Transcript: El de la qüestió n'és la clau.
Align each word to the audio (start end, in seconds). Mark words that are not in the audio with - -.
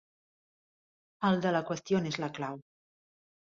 El 1.31 1.39
de 1.45 1.53
la 1.59 1.63
qüestió 1.69 2.03
n'és 2.07 2.21
la 2.27 2.33
clau. 2.41 2.61